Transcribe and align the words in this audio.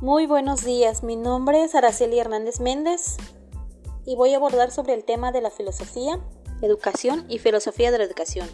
Muy 0.00 0.24
buenos 0.24 0.64
días, 0.64 1.02
mi 1.02 1.14
nombre 1.14 1.62
es 1.62 1.74
Araceli 1.74 2.18
Hernández 2.18 2.58
Méndez 2.58 3.18
y 4.06 4.16
voy 4.16 4.32
a 4.32 4.38
abordar 4.38 4.70
sobre 4.70 4.94
el 4.94 5.04
tema 5.04 5.30
de 5.30 5.42
la 5.42 5.50
filosofía, 5.50 6.18
educación 6.62 7.26
y 7.28 7.38
filosofía 7.38 7.90
de 7.90 7.98
la 7.98 8.04
educación. 8.04 8.48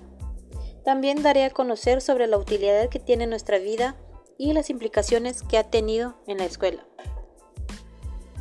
También 0.84 1.22
daré 1.22 1.44
a 1.44 1.50
conocer 1.50 2.00
sobre 2.00 2.26
la 2.26 2.36
utilidad 2.36 2.88
que 2.88 2.98
tiene 2.98 3.28
nuestra 3.28 3.60
vida 3.60 3.94
y 4.36 4.54
las 4.54 4.70
implicaciones 4.70 5.44
que 5.44 5.56
ha 5.56 5.70
tenido 5.70 6.16
en 6.26 6.38
la 6.38 6.46
escuela. 6.46 6.84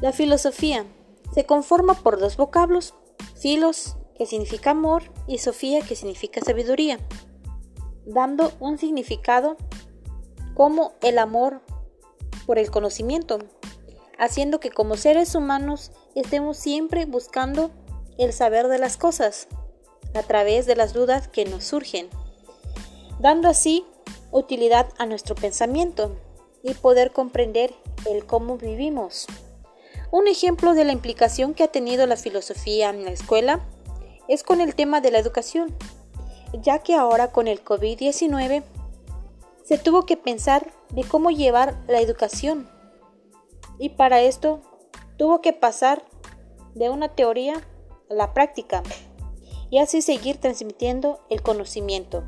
La 0.02 0.12
filosofía 0.12 0.88
se 1.32 1.46
conforma 1.46 1.94
por 1.94 2.20
dos 2.20 2.38
vocablos, 2.38 2.96
filos, 3.36 3.98
que 4.18 4.26
significa 4.26 4.72
amor, 4.72 5.04
y 5.28 5.38
sofía, 5.38 5.82
que 5.82 5.96
significa 5.96 6.42
sabiduría, 6.42 6.98
dando 8.08 8.52
un 8.60 8.80
significado 8.80 9.58
como 10.56 10.94
el 11.04 11.20
amor 11.20 11.62
por 12.46 12.60
el 12.60 12.72
conocimiento, 12.72 13.40
haciendo 14.18 14.60
que 14.60 14.70
como 14.70 14.98
seres 14.98 15.36
humanos 15.36 15.92
estemos 16.16 16.58
siempre 16.58 17.06
buscando 17.06 17.72
el 18.18 18.34
saber 18.34 18.68
de 18.68 18.80
las 18.80 18.98
cosas 18.98 19.48
a 20.14 20.24
través 20.24 20.66
de 20.66 20.76
las 20.76 20.94
dudas 20.94 21.28
que 21.28 21.46
nos 21.46 21.66
surgen, 21.66 22.08
dando 23.20 23.50
así 23.50 23.86
utilidad 24.32 24.88
a 24.98 25.06
nuestro 25.06 25.36
pensamiento 25.36 26.16
y 26.64 26.74
poder 26.74 27.12
comprender 27.12 27.74
el 28.10 28.26
cómo 28.26 28.58
vivimos. 28.58 29.28
Un 30.12 30.28
ejemplo 30.28 30.74
de 30.74 30.86
la 30.86 30.94
implicación 30.94 31.54
que 31.54 31.64
ha 31.64 31.68
tenido 31.68 32.08
la 32.08 32.16
filosofía 32.16 32.90
en 32.90 33.04
la 33.04 33.12
escuela 33.12 33.66
es 34.28 34.44
con 34.44 34.62
el 34.62 34.76
tema 34.76 35.02
de 35.02 35.12
la 35.12 35.20
educación, 35.20 35.76
ya 36.62 36.80
que 36.80 36.96
ahora 36.96 37.32
con 37.32 37.48
el 37.48 37.64
COVID-19 37.64 38.64
se 39.66 39.80
tuvo 39.80 40.06
que 40.06 40.16
pensar 40.16 40.72
de 40.92 41.04
cómo 41.04 41.32
llevar 41.32 41.84
la 41.88 42.00
educación. 42.00 42.70
Y 43.80 43.90
para 43.90 44.22
esto 44.22 44.62
tuvo 45.18 45.42
que 45.42 45.54
pasar 45.54 46.06
de 46.76 46.90
una 46.90 47.10
teoría 47.10 47.56
a 48.10 48.14
la 48.14 48.34
práctica 48.34 48.84
y 49.72 49.80
así 49.80 50.04
seguir 50.04 50.38
transmitiendo 50.38 51.20
el 51.30 51.42
conocimiento. 51.42 52.24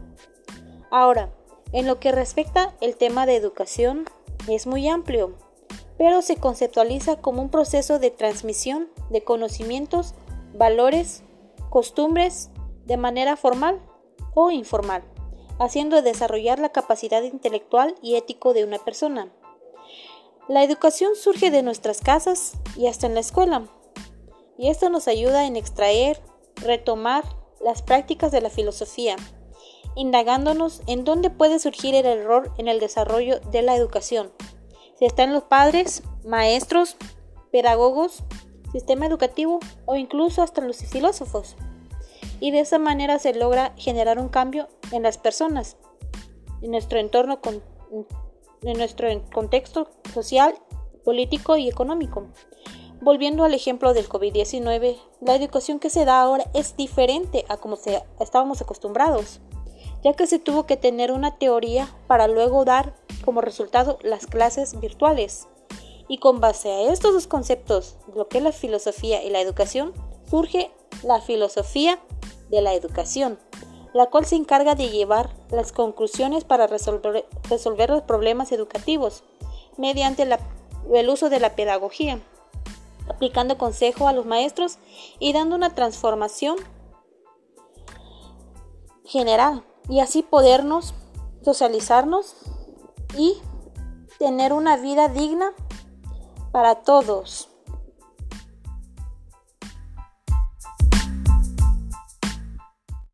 Ahora, 0.89 1.31
en 1.73 1.85
lo 1.85 1.99
que 1.99 2.11
respecta 2.11 2.75
el 2.81 2.95
tema 2.95 3.27
de 3.27 3.35
educación, 3.35 4.05
es 4.47 4.65
muy 4.65 4.88
amplio, 4.88 5.38
pero 5.97 6.23
se 6.23 6.38
conceptualiza 6.38 7.17
como 7.17 7.43
un 7.43 7.52
proceso 7.52 7.99
de 7.99 8.09
transmisión 8.09 8.89
de 9.11 9.23
conocimientos, 9.23 10.15
valores, 10.55 11.23
costumbres 11.69 12.49
de 12.85 12.97
manera 12.97 13.35
formal 13.35 13.80
o 14.33 14.49
informal 14.49 15.03
haciendo 15.59 16.02
desarrollar 16.02 16.59
la 16.59 16.69
capacidad 16.69 17.22
intelectual 17.23 17.95
y 18.02 18.16
ético 18.16 18.53
de 18.53 18.63
una 18.63 18.80
persona. 18.80 19.31
La 20.47 20.64
educación 20.64 21.16
surge 21.16 21.52
de 21.52 21.64
nuestras 21.64 22.02
casas 22.02 22.53
y 22.75 22.88
hasta 22.88 23.08
en 23.08 23.14
la 23.14 23.19
escuela, 23.19 23.67
y 24.58 24.69
esto 24.69 24.89
nos 24.89 25.08
ayuda 25.08 25.45
en 25.45 25.55
extraer, 25.55 26.22
retomar 26.55 27.23
las 27.59 27.81
prácticas 27.81 28.31
de 28.31 28.41
la 28.41 28.49
filosofía, 28.49 29.16
indagándonos 29.95 30.81
en 30.88 31.03
dónde 31.03 31.30
puede 31.30 31.59
surgir 31.59 31.95
el 31.95 32.05
error 32.05 32.52
en 32.58 32.67
el 32.67 32.80
desarrollo 32.80 33.39
de 33.52 33.61
la 33.61 33.75
educación. 33.75 34.31
Si 34.97 35.05
están 35.05 35.33
los 35.33 35.44
padres, 35.44 36.03
maestros, 36.25 36.97
pedagogos, 37.52 38.23
sistema 38.71 39.05
educativo 39.05 39.59
o 39.86 39.95
incluso 39.95 40.42
hasta 40.42 40.61
los 40.61 40.77
filósofos 40.77 41.55
y 42.39 42.52
de 42.52 42.59
esa 42.59 42.80
manera 42.80 43.19
se 43.19 43.33
logra 43.33 43.73
generar 43.77 44.19
un 44.19 44.30
cambio 44.30 44.67
en 44.91 45.03
las 45.03 45.17
personas, 45.17 45.77
en 46.61 46.71
nuestro 46.71 46.99
entorno, 46.99 47.39
en 48.61 48.77
nuestro 48.77 49.07
contexto 49.33 49.89
social, 50.13 50.55
político 51.03 51.58
y 51.58 51.70
económico. 51.70 52.27
Volviendo 52.99 53.43
al 53.43 53.53
ejemplo 53.53 53.93
del 53.93 54.09
COVID-19, 54.09 54.98
la 55.21 55.36
educación 55.36 55.80
que 55.80 55.89
se 55.89 56.03
da 56.03 56.21
ahora 56.21 56.49
es 56.53 56.75
diferente 56.75 57.45
a 57.48 57.58
como 57.58 57.75
se, 57.75 58.03
estábamos 58.20 58.61
acostumbrados, 58.61 59.39
ya 60.03 60.14
que 60.14 60.25
se 60.25 60.39
tuvo 60.39 60.65
que 60.65 60.77
tener 60.77 61.11
una 61.11 61.37
teoría 61.37 61.87
para 62.08 62.27
luego 62.27 62.65
dar 62.65 62.95
como 63.23 63.42
resultado 63.42 63.99
las 64.02 64.25
clases 64.25 64.80
virtuales. 64.80 65.48
Y 66.08 66.17
con 66.17 66.39
base 66.39 66.69
a 66.71 66.92
estos 66.92 67.14
dos 67.14 67.27
conceptos, 67.27 67.98
lo 68.15 68.27
que 68.27 68.39
es 68.39 68.43
la 68.43 68.52
filosofía 68.52 69.23
y 69.23 69.30
la 69.30 69.42
educación, 69.42 69.93
surge 70.30 70.71
la 71.04 71.21
filosofía 71.21 71.99
de 72.49 72.61
la 72.61 72.73
educación, 72.73 73.37
la 73.93 74.08
cual 74.08 74.25
se 74.25 74.36
encarga 74.36 74.75
de 74.75 74.89
llevar 74.89 75.30
las 75.49 75.71
conclusiones 75.71 76.43
para 76.43 76.67
resolver, 76.67 77.25
los 77.89 78.02
problemas 78.03 78.52
educativos 78.52 79.23
mediante 79.77 80.27
el 80.93 81.09
uso 81.09 81.30
de 81.30 81.39
la 81.39 81.55
pedagogía, 81.55 82.20
aplicando 83.09 83.58
consejo 83.58 84.08
a 84.08 84.14
los 84.14 84.25
maestros 84.25 84.80
y 85.20 85.33
dando 85.33 85.55
una 85.55 85.75
transformación 85.75 86.58
general 89.05 89.64
y 89.89 89.99
así 89.99 90.21
podernos 90.21 90.93
socializarnos 91.43 92.36
y 93.17 93.37
tener 94.19 94.54
una 94.54 94.77
vida 94.77 95.08
digna 95.08 95.54
para 96.52 96.75
todos. 96.75 97.49